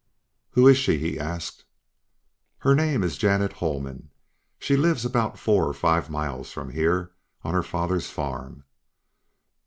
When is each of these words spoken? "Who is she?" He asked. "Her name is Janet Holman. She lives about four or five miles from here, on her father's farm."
"Who 0.53 0.67
is 0.67 0.77
she?" 0.79 0.97
He 0.97 1.19
asked. 1.19 1.63
"Her 2.57 2.73
name 2.73 3.03
is 3.03 3.19
Janet 3.19 3.53
Holman. 3.53 4.09
She 4.57 4.75
lives 4.75 5.05
about 5.05 5.37
four 5.37 5.65
or 5.67 5.73
five 5.73 6.09
miles 6.09 6.51
from 6.51 6.71
here, 6.71 7.11
on 7.43 7.53
her 7.53 7.61
father's 7.61 8.09
farm." 8.09 8.63